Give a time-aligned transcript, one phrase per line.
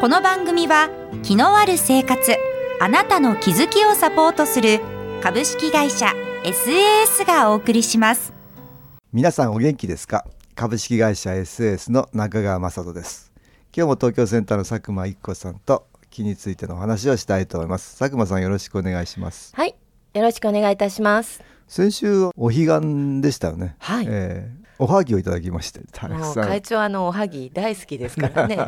[0.00, 0.88] この番組は
[1.22, 2.34] 気のある生活
[2.80, 4.80] あなたの気づきをサポートする
[5.22, 8.32] 株式会社 SAS がお送りします。
[9.12, 10.24] 皆さんお元気ですか？
[10.54, 13.30] 株式会社 SAS の中川雅人です。
[13.76, 17.98] 今日も東京センターの佐久間一子さんと気についてのお話をしたいと思います。
[17.98, 19.52] 佐久間さんよろしくお願いします。
[19.54, 19.74] はい、
[20.14, 21.42] よろしくお願いいたします。
[21.68, 23.76] 先週お彼岸でしたよね。
[23.78, 24.06] はい。
[24.08, 28.58] えーおはぎをいただきましてたくさん会長あのおはぎ大好きですからね。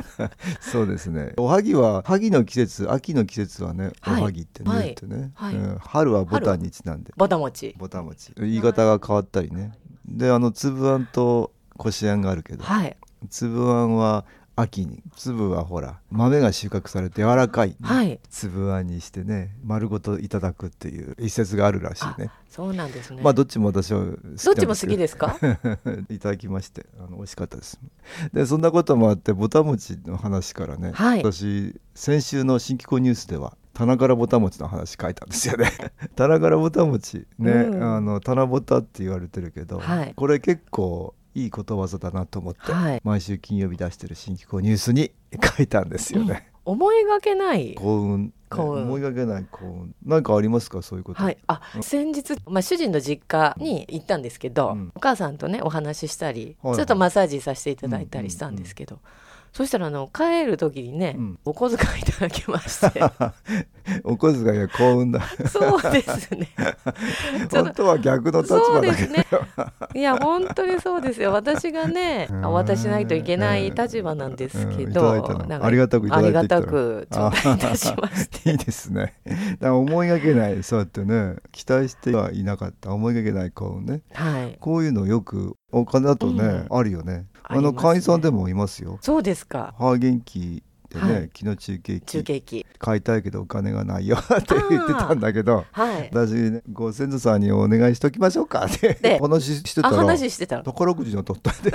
[0.60, 1.34] そうですね。
[1.36, 7.74] おはぎは萩の季節、秋の季節はね、はいおはぎってね、はい言ってね、はいうん春はボタンにちなんで、ぼたもち。
[7.78, 8.32] ボタン餅。
[8.38, 9.72] 言い方が変わったりね。
[10.06, 12.96] で、あの粒あんとこしあんがあるけど、はい
[13.28, 14.24] 粒あんは
[14.60, 18.20] 秋に、粒はほら豆が収穫されて柔らかい、はい。
[18.30, 22.30] 粒あんにしてね、丸ごといただくっていう一節があるらしいね。
[22.48, 23.20] そうなんですね。
[23.22, 25.36] まあどっちも私はどっちも好きですか？
[26.10, 27.78] いただきましてあの美味しかったです
[28.32, 35.70] でそんなこともあってぼたもちの話からね、はい私先週の新機構ニュースでは棚からぼたもちの話書いたんですよね
[36.16, 43.00] 棚からぼたもちね、うんあの棚ぼたって言われてるけど、はいこれ結構いいことわざだなと思って、はい。
[43.04, 45.12] 毎週金曜日出してる新機構ニュースに
[45.56, 47.74] 書いたんですよね、思いがけない。
[47.74, 48.32] 幸運。
[48.52, 49.94] 思いがけない幸運。
[50.04, 50.82] なんかありますか？
[50.82, 54.92] そういうこと、はい、あ先日、まあ、主人の実家に行ったんですけど、うん。
[54.96, 56.76] お母さんとねお話ししたり、はいはい。
[56.78, 58.98] ちょっとマッサージさせていただいたりしたんですけど、
[59.52, 63.02] そしたらあの帰る時にね、うんお小遣いいただきまして
[64.04, 66.48] お小遣いが幸運だそうですね
[67.50, 69.26] ちょっと本当は逆の立場だけどですね。
[69.94, 71.32] いや本当にそうですよ。
[71.32, 75.12] 私がね、うんお渡ししないといけない立場なんですけど、
[75.60, 78.50] ありがたくいただいてありがきたく頂戴いたしまして。
[78.50, 79.14] いいですね。
[79.60, 84.56] 思いがけないそうやってね期待してはいなかった思いがけない幸運ねはい。
[84.58, 87.26] こういうのよくお金だとね、あるよね。
[87.50, 88.98] あの会員さんでもいますよ。
[89.00, 89.74] そうですか。
[89.78, 90.20] ハーゲン
[90.90, 92.66] キでね、はい昨日中継機中継機。
[92.78, 95.64] 買いたいけどお金がないよ って言ってたんだけど。
[95.72, 96.10] はい。
[96.12, 100.62] 私ねご先祖さんにお願いしときましょうか ってで話してたあら話してたら。
[100.62, 101.72] 宝くじの取ったんで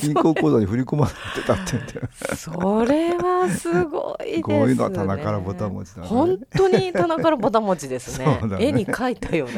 [0.00, 4.42] 銀行口座に振り込まれてたって言ってそれはすごいですね。
[4.42, 9.48] こういうのは棚からぼたもちだね本当に棚からぼたもちですねね絵に描いたよう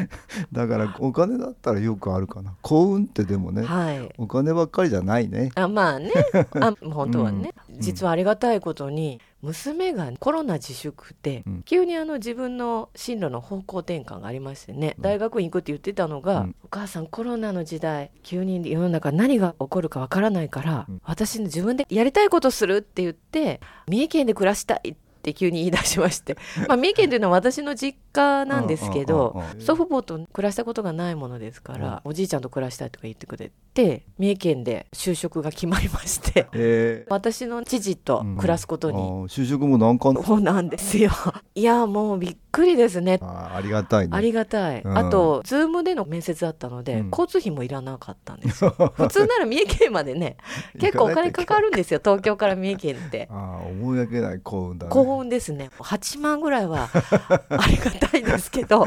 [0.51, 3.67] だからお金だったらよくあるかな幸運ってでもね、な。
[3.67, 4.09] はい。
[4.17, 6.11] お金ばっかりじゃないねあまあね
[6.59, 11.63] あ本当はね、うん実はありがたいことに娘がコロナ自粛で、うん。
[11.63, 15.03] 急にあの自分の進路の方向転換がありましてね、うん。
[15.03, 16.55] 大学院行くって言ってたのが、うん。
[16.63, 21.01] お母さんコロナの時代急に世の中何が起こるかわからないから、うん。
[21.03, 26.37] 私自分でやりたいことするって言って三重県で暮らしたいって急に言い出しまして、
[26.67, 29.61] まあ、三重県というのは私の実家なんですけどうんうんうんうん。
[29.61, 36.47] 祖父母と暮らしたことがないものですから、おじいちゃんと暮らしたいとか言ってくれて三重県で就職が決まりまして。
[36.53, 37.13] えー。
[37.13, 41.11] 私の父と暮らすことに、あー就職も難関そうなんですよ。
[41.55, 43.19] いやもうびっくりですね。
[43.21, 44.15] あーありがたいね。
[44.15, 44.97] ありがたい、うん。
[44.97, 47.09] あとズームでの面接だったので、うん。
[47.09, 48.71] 交通費もいらなかったんですよ。
[48.95, 50.37] 普通なら三重県までね
[50.79, 53.27] 結構お金かかるんですよ東京から三重県って。
[53.31, 54.91] あー思いがけない幸運だね。
[54.91, 55.69] 幸運ですね。
[55.79, 56.89] 8万ぐらいは
[57.49, 58.83] ありがたいですけど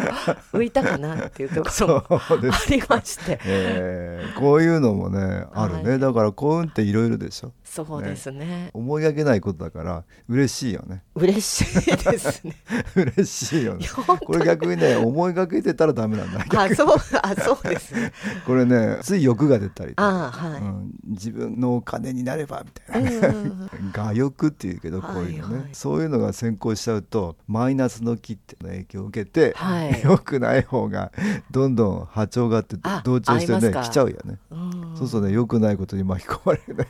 [0.52, 2.38] 浮いたかなっていうところもあ
[2.70, 3.38] りまして。
[3.44, 5.98] えーこういうのもねあるね、はい。
[5.98, 7.52] だから幸運っていろいろでしょ。
[7.64, 8.70] そうですね。
[8.72, 11.02] 思いがけないことだから嬉しいよね。
[11.14, 12.56] 嬉しいですね。
[12.94, 13.86] 嬉しいよね。
[14.24, 16.62] これ逆にね思いがけてたらダメなんだ。
[16.62, 18.12] あそうあそうですね。
[18.46, 23.28] これねつい欲が出たりあはい、うん、自分のお金になればみたいな。
[23.28, 23.70] うんうんうん。
[23.96, 25.62] 我欲っていうけどこういうのね、はい。
[25.62, 30.00] はいそういうのが先行しちゃうとマイナスの気っての影響を受けて、はい。
[30.04, 31.12] 良くない方が
[31.50, 34.96] どんどん波長があってあ同調してね来ちゃうよね、うん。
[34.96, 36.88] そうそうね良くないことに巻き込まれるね。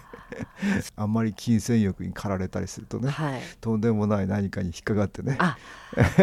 [0.96, 3.40] あんまり金銭欲に駆られたりするとねはい。
[3.60, 5.36] とんでもない何かに引っかかってね。
[5.38, 5.56] あ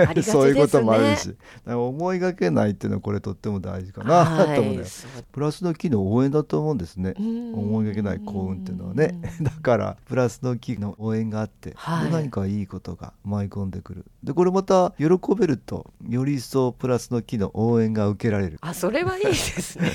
[0.08, 1.36] ありがそういうこともあるし。
[1.66, 4.46] 思いがけないっていうのはこれとっても大事かな。
[4.56, 4.84] と思うね、
[5.32, 7.14] プラスの機の応援だと思うんですね。
[7.20, 7.54] うん。
[7.54, 9.20] 思いがけない幸運っていうのはね。
[9.42, 12.06] だからプラスの機の応援があって、はい。
[12.06, 14.06] で何かいいことが舞い込んでくる。
[14.24, 15.06] でこれまた喜
[15.38, 18.58] べるとより一層プラスの機の応援が受けられる。
[18.62, 19.92] あそれはいいですね。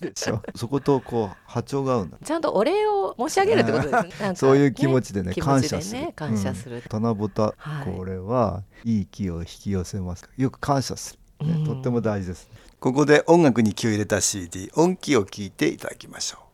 [0.00, 2.18] でしょそことこう波長が合うんだ。
[2.22, 4.34] ちゃんとお礼を申し上げるってことですね。
[4.34, 6.00] そういう気持ちでね気持感謝する。
[6.00, 7.96] ね感謝する、七夕、はい。
[7.96, 10.28] これはいい気を引き寄せます。
[10.36, 12.50] よく感謝する、ねとっても大事です
[12.80, 16.49] ここで音楽に気を入れた CD 音気を聞いていただきましょう。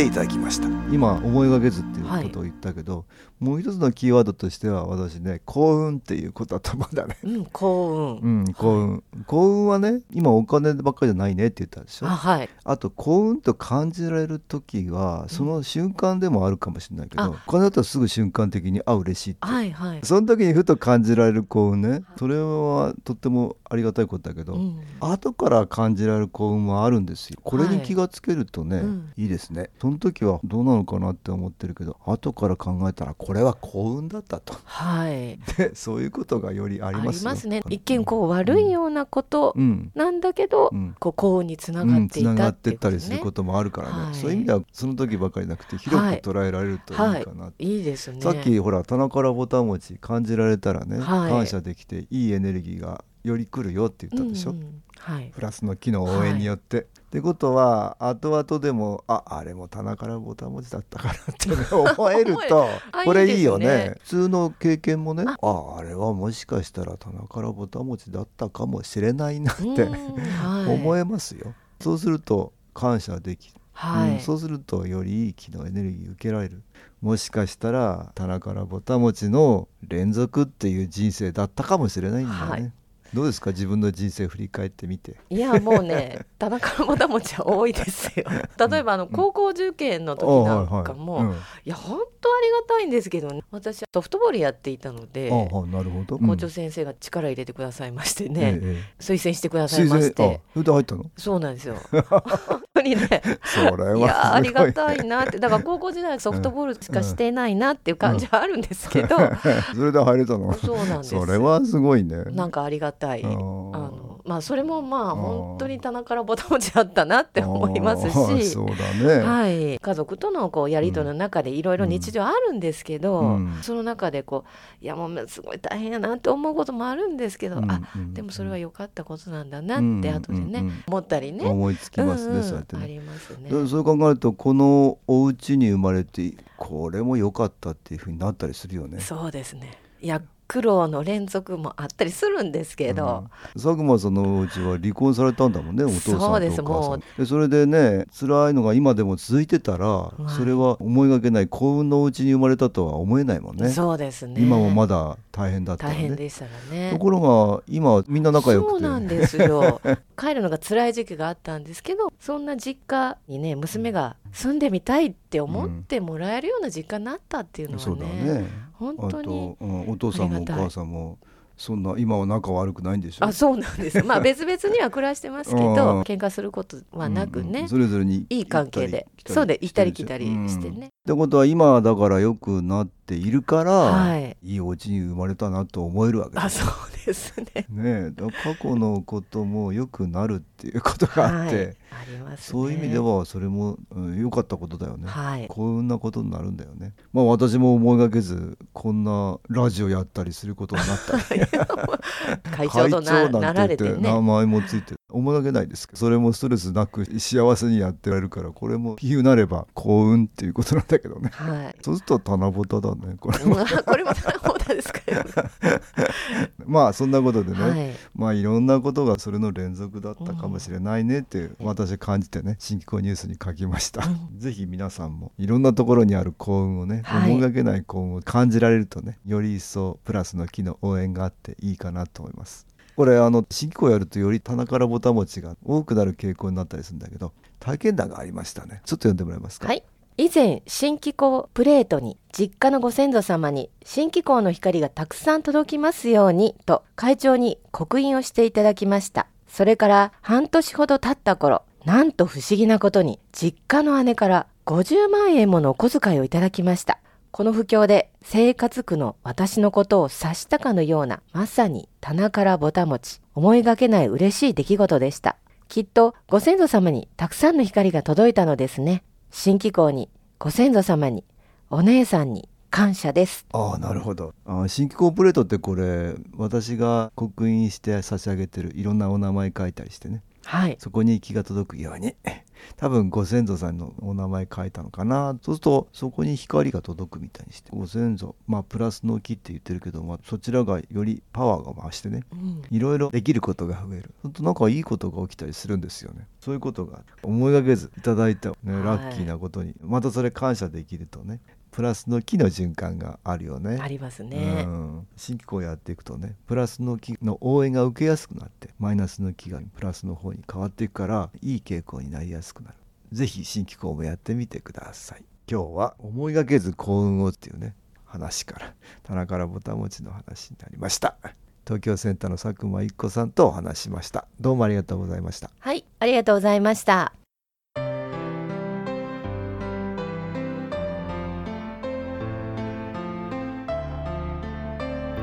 [0.00, 0.79] ていただきました。
[0.92, 3.06] 今思いがけずっていうことを言ったけど、
[3.38, 7.16] もう一つのキーワードとしては私ね幸運っていうことだと思うんだね。
[7.22, 12.06] うん幸運、うん幸運、幸運はね今お金ばっかりじゃないねって言ったでしょ？
[12.06, 12.48] あはい。
[12.64, 17.30] あと幸運と感じられる時はその瞬間でもあるかもしれないけど、あ。
[17.46, 21.80] お金だったらすぐ瞬間的にあ嬉しいって、はいはい、その時にふと感じられる幸運。
[21.80, 24.80] ねそれはとってもありがたいことだけど、うん。
[25.00, 27.38] 後から感じられる幸運はあるんですよ。
[27.42, 29.12] これに気がつけるとね、はいうん。
[29.16, 29.70] いいですね。
[29.80, 34.54] その時はどうなのかなって思ってるけど後から考えたらこれは幸運だったと。
[34.64, 35.38] はい。
[35.56, 37.30] でそういうことがよりあありりますよ。
[37.30, 37.62] ますね。
[37.68, 39.90] 一見こう悪いようなことうん。
[39.94, 40.94] なんだけど、うん。
[40.98, 44.14] こう幸運につなうん、がっていつながたってったりすることもあるからね、はい。
[44.14, 47.04] そういう意味ではその時ばかりなくて広く捉えられるといいか
[47.34, 47.64] な、はい。
[47.64, 47.80] い。
[47.80, 48.20] いですね。
[48.20, 51.30] さっきほら棚からボタン持ち感じられたらね、はい。
[51.30, 54.82] 感謝できていいエネルギーがより来るよって言ったでしょ、うんうん。
[54.98, 55.30] はい。
[55.34, 56.82] プラスの機能応援によって。
[56.82, 63.66] ってことは後々でもああれも棚からボタン持ちだったからって、 ね、思えるとあこれいいよね。
[63.66, 63.94] ね。
[64.02, 65.36] 普通の経験もねあ。
[65.42, 70.74] ああれはもしかしたら棚からボタン持ちだったかもしれないなってうんはい。
[70.74, 71.52] 思えますよ。
[71.80, 76.62] そうすると感謝できる、はい、うんそうするとよりいい機能エネルギー受けられる。
[77.02, 82.72] もしかしたら棚からぼたもちの連続っていう人生だったかもしれないんだよね、はい
[83.14, 83.50] どうですか？
[83.50, 85.16] 自分の人生振り返ってみて。
[85.30, 88.24] いやもうね 田中のぼたもちは多いですよ。
[88.68, 91.36] 例えばあの高校受験の時なんかも、あはいはい
[91.66, 93.42] いや本当ありがたいんですけどね。
[93.50, 96.18] 私はソフトボールやっていたのでなるほど。
[96.18, 100.40] 校長先生が力入れてくださいましてうんね、え推薦してくだえさいまして。
[100.54, 101.04] それで入ったの？
[101.16, 101.76] そうなんですよ。
[101.90, 103.22] 本 当にね。
[103.44, 105.38] それはいやーありがたいいなって。
[105.38, 109.16] だから高校時代はソフトボールしかしてないなっていう感じはあるんですけど、
[109.74, 110.52] それで入れたの？
[110.54, 111.10] そうなんです。
[111.10, 112.24] それはすごいね。
[112.32, 113.24] なんかありがたい。
[113.24, 124.44] あのまあそれもまあ本当に棚からぼたもちあったなって思いますし そうだね、はい、家族とのこうやり取りの中でいろいろ日常あるんですけど、うんその中でこ
[124.80, 131.46] ういやもうすごい大変やなって思うこともあるんですけど、うんあうんでもそれは良かったことなんだなって後でね、思ったりね。
[131.46, 133.50] 思いつきますね、うんうんそうやってねありますね。
[133.50, 139.00] でそう考えるとこのお家に生まれてこれも良かったっていうふうになったりするよね。
[139.00, 139.78] そうですね。
[140.00, 143.62] いや苦労の連続もあったりするんですけど、うん。
[143.62, 150.30] 佐久間さんのお家は離婚されたんだもんねお父さんとおそうです母さもんでそれでね辛いのが今でも続いてたら、い。
[150.30, 153.68] それは思いがけない幸運のお家に生まれたとは思えないもんね。
[153.68, 154.40] そうですね。
[154.40, 155.96] 今もまだ大変だったらね。
[155.96, 156.90] 大変でしたらね。
[156.90, 158.70] ところが今はみんな仲良くて。
[158.72, 159.80] そうなんですよ。
[160.18, 171.18] 帰るのが辛い時期があったんですけどそんな実家にね娘が住んでみたいって思ってもらえるような実家になったっていうのはね,、そうだね本当に、うん、お父さんもお母さんも
[171.56, 173.26] そんな今は仲悪くないんでしょ？
[173.26, 174.02] あそうなんです。
[174.02, 175.74] まあ別々には暮らしてますけうん。
[175.74, 177.68] ど喧嘩することはなくね、うんうん。
[177.68, 180.48] それぞれにいい関係でそうで行ったり来たりうん。
[180.48, 187.66] してね、ってことは今はだから良くなっているから、はいいいお家に生まれたなと思えるわけあですそうですね。
[187.68, 188.12] ね
[188.42, 192.60] 過去のことも良くなるっていうことがあって、はい、ありますね。
[192.60, 195.48] そういう意味ではそれもうん良、かったことだよね、はい。
[195.48, 196.94] 幸運なことになるんだよね。
[197.12, 201.40] まあ私も思いがけずこんなラジオやったりすることになったり。
[202.50, 213.56] 会長とななられて名ね前もついて思いがけないですけどそれもストレスなく幸せにやってられるからこれも比喩なれば幸運っていうことなんだけどね、はい、そうすると七夕だねこれも。
[213.86, 214.32] これも七
[214.68, 215.00] 夕ですか
[216.66, 232.66] まあそんなことでね、はい、まあいろんなことがそれの連続だったかもしれないねって私感じてね新機構ニュースに書きました、うん、 ぜひ皆さんもいろんなところにある幸運をね、はい、思いがけない幸運を感じられるとねより一層プラスの木の応援があっていいかなと思います
[233.00, 238.82] これあの新機構やるとより棚からぼたもちが多くなる傾向になったりするんだけど体験談がありましたね。
[238.84, 239.68] ちょっと読んでもらえますか？
[239.68, 239.82] はい。
[240.18, 249.28] 以前新機構プレートに実家のご先祖様に新機構の光がたくさん届きますようにと会長に刻印をしていただきました。
[249.48, 256.98] それから半年ほど経った頃なんと不思議なことに実家の姉から50万円ものお小遣いをいただきました。
[257.32, 265.36] この不況で生活苦の私のことを察したかのようなまさに棚からぼたもち思いがけない嬉しい出来事でした。
[265.68, 269.04] きっとご先祖様にたくさんの光が届いたのですね。
[269.30, 270.10] 新機構に
[270.40, 271.24] ご先祖様に
[271.70, 273.46] お姉さんに感謝です。
[273.52, 274.34] ああなるほど。
[274.44, 280.24] あ新機構プレートってこれ私が刻印して差し上げてるいろんなお名前書いたりしてね。
[280.50, 282.16] はい、そこに気が届くように。
[282.76, 285.38] 多分ご先祖さんのお名前書いたのかな。
[285.42, 287.70] そうするとそこに光が届くみたいにして。
[287.72, 292.24] ご先祖まあプラスの木って言ってるけど、まあ、そちらがよりパワーが増してね、
[292.72, 294.12] いろいろできることが増える。
[294.24, 296.26] ほんとなんかいいことが起きたりするんですよね。
[296.40, 301.40] そういうことが思いがけずいただいた、ね、ラッキーなことに、またそれ感謝できるとね
[301.70, 303.78] プラスの木の循環があるよね。
[303.80, 304.64] ありますね。
[304.66, 312.76] うん、新機構やっていくとねプラスの木の応援が受けやすくなってマイナスの木がプラスの方に変わっていくからいい傾向になりやすくなる。
[313.12, 315.24] ぜひ新機構もやってみてください。
[315.50, 317.74] 今日は思いがけず幸運をっていうね
[318.04, 321.16] 話から棚からぼたもちの話になりました。
[321.64, 324.26] 東京センターの佐久間一子さんとお話しました。
[324.40, 325.50] どうもありがとうございました。
[325.60, 327.19] はい、ありがとうございました。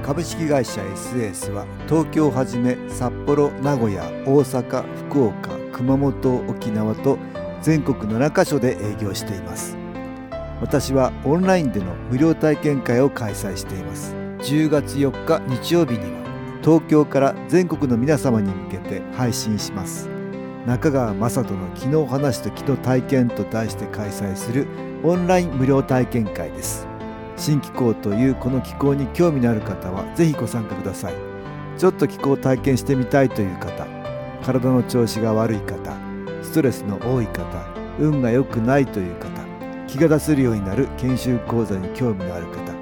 [0.07, 7.17] 株式会社 SS は東京をはじめ札幌名古屋大阪福岡熊本沖縄と
[7.61, 9.75] 全国7カ所で営業しています。
[10.61, 14.15] 私はオンラインでの無料体験会を開催しています。
[14.43, 16.23] 10月4日日曜日には
[16.63, 20.07] 東京から全国の皆様に向けて配信します。
[20.65, 24.67] 中川雅人の「昨日話と昨日体験」と題して開催する
[25.03, 26.86] オンライン無料体験会です。
[27.37, 31.37] 新気候というこの気候に興味のある方はぜひご参加ください。
[31.77, 33.85] ちょっと気候を体験してみたいという方
[34.43, 35.95] 体の調子が悪い方
[36.41, 37.43] ストレスの多い方
[37.99, 39.29] 運が良くないという方
[39.87, 42.73] 気が出せるようになる研修講座に興味のある方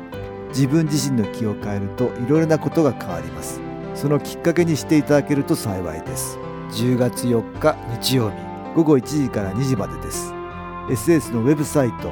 [0.50, 3.60] 自分自身の気を変えるといろいろなことが変わります。
[3.94, 6.38] そのきっかけにしていただけると幸いです。
[6.72, 8.36] 10月4日日曜日
[8.74, 10.34] 午後1時から2時までです。
[10.88, 12.12] SS のウェブサイト